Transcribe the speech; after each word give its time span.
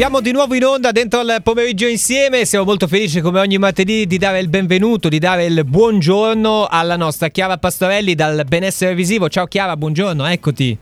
Siamo 0.00 0.22
di 0.22 0.32
nuovo 0.32 0.54
in 0.54 0.64
onda 0.64 0.92
dentro 0.92 1.20
al 1.20 1.40
pomeriggio 1.42 1.86
insieme. 1.86 2.46
Siamo 2.46 2.64
molto 2.64 2.86
felici, 2.86 3.20
come 3.20 3.38
ogni 3.38 3.58
martedì, 3.58 4.06
di 4.06 4.16
dare 4.16 4.40
il 4.40 4.48
benvenuto, 4.48 5.10
di 5.10 5.18
dare 5.18 5.44
il 5.44 5.62
buongiorno 5.62 6.66
alla 6.70 6.96
nostra 6.96 7.28
Chiara 7.28 7.58
Pastorelli 7.58 8.14
dal 8.14 8.46
Benessere 8.48 8.94
Visivo. 8.94 9.28
Ciao 9.28 9.44
Chiara, 9.44 9.76
buongiorno, 9.76 10.24
eccoti. 10.24 10.78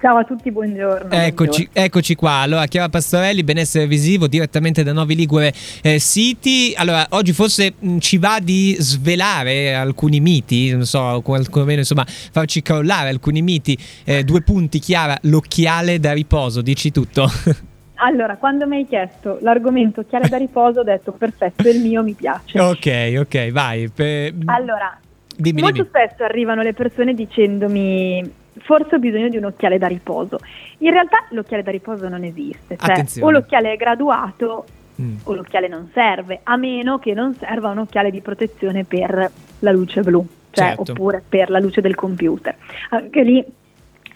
Ciao 0.00 0.18
a 0.18 0.22
tutti, 0.22 0.52
buongiorno. 0.52 1.10
Eccoci, 1.10 1.64
buongiorno. 1.64 1.70
eccoci 1.72 2.14
qua. 2.14 2.30
Allora, 2.34 2.66
Chiara 2.66 2.88
Pastorelli, 2.88 3.42
benessere 3.42 3.88
visivo 3.88 4.28
direttamente 4.28 4.84
da 4.84 4.92
Novi 4.92 5.16
Ligure 5.16 5.52
eh, 5.82 5.98
City. 5.98 6.72
Allora, 6.76 7.04
oggi 7.10 7.32
forse 7.32 7.74
mh, 7.76 7.98
ci 7.98 8.18
va 8.18 8.38
di 8.40 8.76
svelare 8.78 9.74
alcuni 9.74 10.20
miti, 10.20 10.70
non 10.70 10.86
so, 10.86 11.20
qualcomeno 11.24 11.80
insomma, 11.80 12.06
farci 12.06 12.62
crollare 12.62 13.08
alcuni 13.08 13.42
miti. 13.42 13.76
Eh, 14.04 14.22
due 14.22 14.42
punti, 14.42 14.78
Chiara, 14.78 15.18
l'occhiale 15.22 15.98
da 15.98 16.12
riposo, 16.12 16.62
dici 16.62 16.92
tutto. 16.92 17.28
Allora, 18.02 18.36
quando 18.36 18.66
mi 18.66 18.76
hai 18.76 18.86
chiesto 18.86 19.38
l'argomento 19.42 20.00
occhiale 20.00 20.28
da 20.28 20.36
riposo, 20.36 20.80
ho 20.80 20.84
detto 20.84 21.12
perfetto, 21.12 21.68
il 21.68 21.80
mio 21.80 22.02
mi 22.02 22.14
piace. 22.14 22.58
ok, 22.60 23.14
ok, 23.20 23.50
vai. 23.50 23.88
Per... 23.88 24.32
Allora, 24.46 24.98
dimmi, 25.36 25.60
molto 25.60 25.82
dimmi. 25.82 25.88
spesso 25.88 26.24
arrivano 26.24 26.62
le 26.62 26.72
persone 26.72 27.14
dicendomi 27.14 28.38
forse 28.62 28.96
ho 28.96 28.98
bisogno 28.98 29.28
di 29.28 29.36
un 29.36 29.44
occhiale 29.44 29.78
da 29.78 29.86
riposo. 29.86 30.38
In 30.78 30.90
realtà 30.92 31.24
l'occhiale 31.30 31.62
da 31.62 31.70
riposo 31.70 32.08
non 32.08 32.24
esiste, 32.24 32.76
cioè 32.76 32.90
Attenzione. 32.90 33.26
o 33.26 33.30
l'occhiale 33.30 33.72
è 33.72 33.76
graduato 33.76 34.64
Mm. 35.00 35.14
o 35.24 35.32
l'occhiale 35.34 35.66
non 35.66 35.88
serve, 35.94 36.40
a 36.42 36.56
meno 36.56 36.98
che 36.98 37.14
non 37.14 37.34
serva 37.34 37.70
un 37.70 37.78
occhiale 37.78 38.10
di 38.10 38.20
protezione 38.20 38.84
per 38.84 39.30
la 39.60 39.72
luce 39.72 40.02
blu, 40.02 40.20
cioè 40.50 40.74
Certo. 40.74 40.92
oppure 40.92 41.22
per 41.26 41.48
la 41.48 41.58
luce 41.58 41.80
del 41.80 41.94
computer. 41.94 42.54
Anche 42.90 43.22
lì 43.22 43.42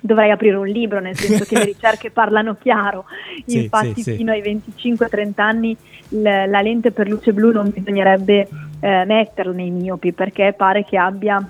dovrei 0.07 0.31
aprire 0.31 0.57
un 0.57 0.67
libro, 0.67 1.01
nel 1.01 1.17
senso 1.17 1.45
che 1.45 1.57
le 1.57 1.65
ricerche 1.73 2.11
parlano 2.11 2.57
chiaro. 2.61 3.07
Sì, 3.47 3.62
Infatti 3.62 3.95
sì, 3.95 4.03
sì. 4.03 4.17
fino 4.17 4.33
ai 4.33 4.43
25-30 4.43 5.33
anni 5.37 5.75
l- 6.11 6.23
la 6.23 6.61
lente 6.61 6.91
per 6.91 7.09
luce 7.09 7.33
blu 7.33 7.53
non 7.53 7.71
bisognerebbe 7.71 8.47
eh, 8.81 9.05
metterla 9.06 9.53
nei 9.53 9.70
miopi 9.70 10.12
perché 10.12 10.53
pare 10.55 10.84
che 10.84 10.98
abbia 10.98 11.43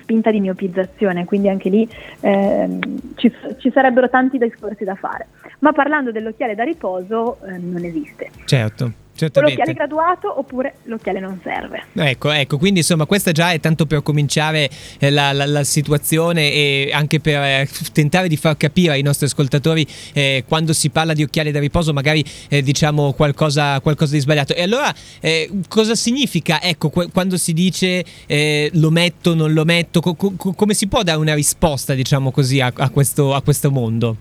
spinta 0.00 0.32
di 0.32 0.40
miopizzazione, 0.40 1.24
quindi 1.24 1.48
anche 1.48 1.68
lì 1.68 1.88
ehm, 2.20 2.80
ci, 3.16 3.32
ci 3.58 3.70
sarebbero 3.70 4.08
tanti 4.08 4.36
discorsi 4.38 4.82
da 4.82 4.96
fare. 4.96 5.28
Ma 5.60 5.72
parlando 5.72 6.10
dell'occhiale 6.10 6.56
da 6.56 6.64
riposo 6.64 7.38
eh, 7.46 7.56
non 7.58 7.84
esiste. 7.84 8.30
Certo, 8.46 8.90
certamente. 9.16 9.56
l'occhiale 9.56 9.72
graduato 9.76 10.38
oppure 10.38 10.74
l'occhiale 10.84 11.20
non 11.20 11.40
serve. 11.42 11.84
Ecco, 11.94 12.30
ecco, 12.30 12.58
quindi 12.58 12.80
insomma 12.80 13.06
questa 13.06 13.32
già 13.32 13.50
è 13.52 13.60
tanto 13.60 13.86
per 13.86 14.02
cominciare 14.02 14.68
eh, 14.98 15.10
la, 15.10 15.32
la- 15.32 15.46
la 15.46 15.64
situazione 15.64 16.52
e 16.52 16.90
anche 16.92 17.20
per 17.20 17.40
eh, 17.42 17.68
tentare 17.92 18.28
di 18.28 18.36
far 18.36 18.56
capire 18.56 18.92
ai 18.92 19.02
nostri 19.02 19.26
ascoltatori 19.26 19.86
eh, 20.12 20.44
quando 20.46 20.72
si 20.72 20.90
parla 20.90 21.12
di 21.14 21.22
occhiali 21.22 21.50
da 21.50 21.58
riposo 21.60 21.92
magari 21.92 22.24
eh, 22.48 22.62
diciamo 22.62 23.12
qualcosa, 23.12 23.80
qualcosa 23.80 24.12
di 24.14 24.20
sbagliato. 24.20 24.54
E 24.54 24.62
allora 24.62 24.94
eh, 25.20 25.50
cosa 25.68 25.94
significa 25.94 26.60
ecco 26.62 26.90
que- 26.90 27.08
quando 27.10 27.36
si 27.36 27.52
dice 27.52 28.04
eh, 28.26 28.70
lo 28.74 28.90
metto, 28.90 29.34
non 29.34 29.52
lo 29.52 29.64
metto, 29.64 30.00
Co- 30.00 30.14
co- 30.14 30.34
come 30.36 30.74
si 30.74 30.86
può 30.88 31.02
dare 31.02 31.18
una 31.18 31.34
risposta 31.34 31.94
diciamo 31.94 32.30
così 32.30 32.60
a, 32.60 32.72
a 32.76 32.90
questo, 32.90 33.34
a 33.34 33.42
questo 33.42 33.70
mondo? 33.70 34.16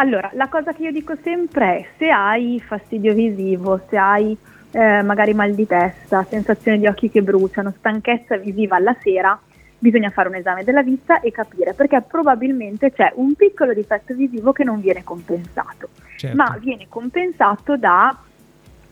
Allora, 0.00 0.30
la 0.34 0.46
cosa 0.46 0.72
che 0.72 0.84
io 0.84 0.92
dico 0.92 1.16
sempre 1.22 1.78
è 1.78 1.86
se 1.98 2.08
hai 2.08 2.62
fastidio 2.64 3.14
visivo, 3.14 3.80
se 3.88 3.96
hai 3.96 4.36
eh, 4.70 5.02
magari 5.02 5.34
mal 5.34 5.52
di 5.54 5.66
testa, 5.66 6.24
sensazione 6.28 6.78
di 6.78 6.86
occhi 6.86 7.10
che 7.10 7.20
bruciano, 7.20 7.74
stanchezza 7.76 8.36
visiva 8.36 8.76
alla 8.76 8.96
sera, 9.02 9.36
bisogna 9.76 10.10
fare 10.10 10.28
un 10.28 10.36
esame 10.36 10.62
della 10.62 10.84
vista 10.84 11.20
e 11.20 11.32
capire 11.32 11.72
perché 11.74 12.00
probabilmente 12.00 12.92
c'è 12.92 13.10
un 13.16 13.34
piccolo 13.34 13.74
difetto 13.74 14.14
visivo 14.14 14.52
che 14.52 14.62
non 14.62 14.80
viene 14.80 15.02
compensato, 15.02 15.88
Certo. 16.16 16.36
ma 16.36 16.56
viene 16.60 16.86
compensato 16.88 17.76
da 17.76 18.16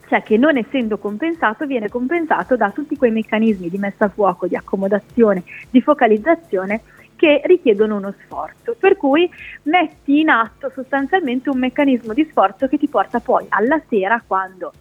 cioè 0.08 0.22
che 0.22 0.36
non 0.36 0.56
essendo 0.56 0.98
compensato 0.98 1.66
viene 1.66 1.88
compensato 1.88 2.56
da 2.56 2.70
tutti 2.70 2.96
quei 2.96 3.10
meccanismi 3.10 3.68
di 3.68 3.78
messa 3.78 4.06
a 4.06 4.08
fuoco, 4.08 4.46
di 4.46 4.56
accomodazione, 4.56 5.42
di 5.70 5.80
focalizzazione 5.80 6.80
che 7.16 7.40
richiedono 7.44 7.96
uno 7.96 8.14
sforzo, 8.24 8.76
per 8.78 8.96
cui 8.96 9.28
metti 9.62 10.20
in 10.20 10.28
atto 10.28 10.70
sostanzialmente 10.74 11.50
un 11.50 11.58
meccanismo 11.58 12.12
di 12.12 12.26
sforzo 12.30 12.68
che 12.68 12.78
ti 12.78 12.88
porta 12.88 13.20
poi 13.20 13.46
alla 13.48 13.80
sera, 13.88 14.22
quando 14.24 14.72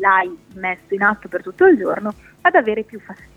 l'hai 0.00 0.36
messo 0.54 0.94
in 0.94 1.02
atto 1.02 1.28
per 1.28 1.42
tutto 1.42 1.64
il 1.66 1.78
giorno, 1.78 2.12
ad 2.40 2.54
avere 2.54 2.82
più 2.82 3.00
fastidio. 3.00 3.34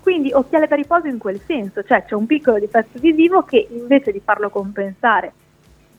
Quindi 0.00 0.32
occhiale 0.32 0.66
da 0.66 0.76
riposo 0.76 1.08
in 1.08 1.18
quel 1.18 1.40
senso, 1.40 1.82
cioè 1.82 2.04
c'è 2.04 2.14
un 2.14 2.26
piccolo 2.26 2.58
difetto 2.58 2.98
visivo 2.98 3.42
che 3.42 3.66
invece 3.70 4.12
di 4.12 4.20
farlo 4.24 4.48
compensare 4.48 5.32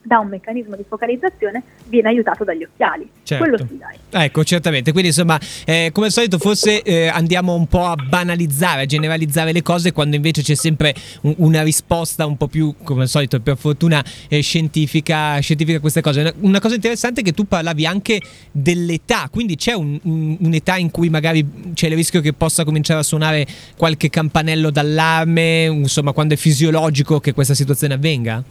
da 0.03 0.17
un 0.19 0.29
meccanismo 0.29 0.75
di 0.75 0.83
focalizzazione 0.87 1.61
viene 1.85 2.09
aiutato 2.09 2.43
dagli 2.43 2.63
occhiali. 2.63 3.07
Certo. 3.23 3.43
Quello 3.43 3.57
sì 3.67 3.77
dai. 3.77 4.23
Ecco, 4.25 4.43
certamente. 4.43 4.91
Quindi, 4.91 5.09
insomma, 5.09 5.39
eh, 5.65 5.89
come 5.93 6.07
al 6.07 6.11
solito, 6.11 6.37
forse 6.39 6.81
eh, 6.81 7.07
andiamo 7.07 7.53
un 7.53 7.67
po' 7.67 7.85
a 7.85 7.95
banalizzare, 7.95 8.81
a 8.81 8.85
generalizzare 8.85 9.51
le 9.51 9.61
cose, 9.61 9.91
quando 9.91 10.15
invece 10.15 10.41
c'è 10.41 10.55
sempre 10.55 10.93
un- 11.21 11.35
una 11.37 11.61
risposta 11.61 12.25
un 12.25 12.35
po' 12.37 12.47
più, 12.47 12.73
come 12.83 13.03
al 13.03 13.07
solito, 13.09 13.39
per 13.39 13.57
fortuna 13.57 14.03
eh, 14.27 14.41
scientifica, 14.41 15.39
scientifica 15.39 15.77
a 15.77 15.81
queste 15.81 16.01
cose. 16.01 16.21
Una, 16.21 16.33
una 16.39 16.59
cosa 16.59 16.75
interessante 16.75 17.21
è 17.21 17.23
che 17.23 17.33
tu 17.33 17.45
parlavi 17.45 17.85
anche 17.85 18.19
dell'età, 18.51 19.27
quindi 19.31 19.55
c'è 19.55 19.73
un- 19.73 19.99
un- 20.03 20.37
un'età 20.39 20.77
in 20.77 20.89
cui 20.91 21.09
magari 21.09 21.45
c'è 21.73 21.87
il 21.87 21.95
rischio 21.95 22.21
che 22.21 22.33
possa 22.33 22.63
cominciare 22.63 22.99
a 22.99 23.03
suonare 23.03 23.45
qualche 23.77 24.09
campanello 24.09 24.71
d'allarme, 24.71 25.65
insomma, 25.65 26.11
quando 26.11 26.33
è 26.33 26.37
fisiologico 26.37 27.19
che 27.19 27.33
questa 27.33 27.53
situazione 27.53 27.93
avvenga? 27.93 28.43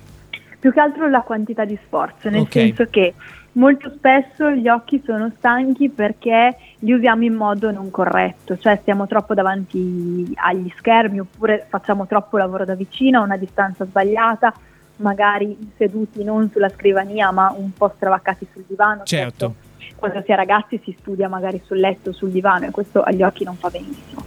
Più 0.61 0.73
che 0.73 0.81
altro 0.81 1.09
la 1.09 1.23
quantità 1.23 1.65
di 1.65 1.79
sforzo, 1.85 2.29
nel 2.29 2.43
Ok. 2.43 2.53
senso 2.53 2.85
che 2.91 3.15
molto 3.53 3.91
spesso 3.97 4.51
gli 4.51 4.69
occhi 4.69 5.03
sono 5.05 5.33
stanchi 5.39 5.89
perché 5.89 6.57
li 6.81 6.93
usiamo 6.93 7.25
in 7.25 7.35
modo 7.35 7.71
non 7.71 7.91
corretto, 7.91 8.59
cioè 8.59 8.77
stiamo 8.83 9.07
troppo 9.07 9.35
davanti 9.35 10.31
agli 10.37 10.71
schermi 10.77 11.21
oppure 11.21 11.67
facciamo 11.69 12.07
troppo 12.07 12.37
lavoro 12.37 12.65
da 12.65 12.75
vicino 12.75 13.21
a 13.21 13.25
una 13.25 13.37
distanza 13.39 13.87
sbagliata, 13.87 14.53
magari 14.97 15.73
seduti 15.77 16.23
non 16.23 16.51
sulla 16.51 16.69
scrivania 16.69 17.31
ma 17.31 17.53
un 17.57 17.73
po' 17.73 17.91
stravaccati 17.97 18.47
sul 18.53 18.65
divano. 18.69 19.03
Certo. 19.05 19.55
Quando 19.97 20.23
si 20.25 20.31
è 20.31 20.35
ragazzi 20.37 20.81
si 20.85 20.95
studia 20.99 21.29
magari 21.29 21.61
sul 21.65 21.79
letto 21.79 22.13
sul 22.13 22.31
divano 22.31 22.67
e 22.67 22.71
questo 22.71 23.03
agli 23.03 23.23
occhi 23.23 23.45
non 23.45 23.57
fa 23.57 23.71
benissimo. 23.71 24.25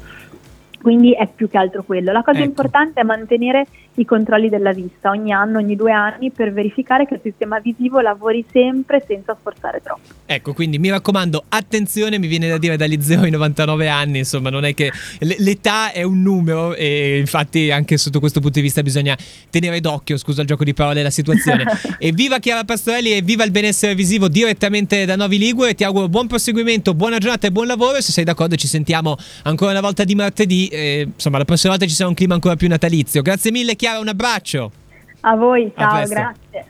Quindi 0.84 1.14
è 1.14 1.30
più 1.34 1.50
che 1.50 1.58
altro 1.58 1.82
quello. 1.84 2.12
La 2.12 2.24
cosa 2.24 2.40
Ecco. 2.40 2.50
importante 2.50 3.00
è 3.00 3.04
mantenere 3.04 3.66
i 3.96 4.06
controlli 4.06 4.50
della 4.50 4.74
vista 4.74 5.12
ogni 5.12 5.32
anno, 5.32 5.60
ogni 5.60 5.78
due 5.78 5.94
anni, 5.94 6.30
per 6.30 6.52
verificare 6.52 7.06
che 7.06 7.14
il 7.14 7.20
sistema 7.24 7.60
visivo 7.60 8.02
lavori 8.02 8.44
sempre 8.52 9.02
senza 9.08 9.36
sforzare 9.40 9.82
troppo. 9.82 10.02
Ecco, 10.26 10.54
quindi 10.54 10.80
mi 10.80 10.90
raccomando, 10.90 11.46
attenzione, 11.48 12.20
mi 12.20 12.28
viene 12.28 12.50
da 12.50 12.58
dire 12.58 12.76
dagli 12.76 12.98
0 13.00 13.22
ai 13.22 13.32
99 13.32 13.88
anni, 13.88 14.18
insomma, 14.20 14.50
non 14.50 14.66
è 14.66 14.74
che 14.74 14.92
l'età 15.20 15.94
è 15.94 16.04
un 16.04 16.22
numero 16.22 16.76
e 16.76 17.18
infatti 17.18 17.72
anche 17.72 17.98
sotto 17.98 18.20
questo 18.20 18.42
punto 18.42 18.58
di 18.58 18.66
vista 18.66 18.82
bisogna 18.82 19.16
tenere 19.50 19.80
d'occhio, 19.80 20.18
scusa 20.18 20.42
il 20.42 20.48
gioco 20.48 20.66
di 20.66 20.74
parole, 20.74 21.02
la 21.02 21.10
situazione. 21.10 21.64
e 21.98 22.12
viva 22.12 22.40
Chiara 22.40 22.66
Pastorelli 22.66 23.12
e 23.12 23.22
viva 23.22 23.46
il 23.46 23.52
benessere 23.52 23.96
visivo 23.96 24.28
direttamente 24.28 25.06
da 25.06 25.16
Novi 25.16 25.38
Ligure, 25.38 25.76
ti 25.76 25.86
auguro 25.86 26.10
buon 26.10 26.28
proseguimento, 26.28 26.94
buona 26.94 27.20
giornata 27.20 27.48
e 27.48 27.52
buon 27.52 27.68
lavoro 27.68 28.02
se 28.02 28.12
sei 28.12 28.24
d'accordo 28.26 28.56
ci 28.56 28.68
sentiamo 28.68 29.16
ancora 29.44 29.72
una 29.72 29.82
volta 29.82 30.04
di 30.04 30.16
martedì, 30.16 30.70
e, 30.74 31.08
insomma 31.14 31.38
la 31.38 31.46
prossima 31.46 31.72
volta 31.72 31.88
ci 31.88 31.94
sarà 31.94 32.10
un 32.10 32.16
clima 32.16 32.34
ancora 32.34 32.56
più 32.56 32.68
natalizio. 32.68 33.22
Grazie 33.22 33.52
mille 33.52 33.76
Chiara, 33.76 34.00
un 34.00 34.08
abbraccio. 34.08 34.72
A 35.22 35.36
voi, 35.36 35.72
A 35.76 35.82
ciao, 35.82 35.96
presto. 35.96 36.14
grazie. 36.16 36.66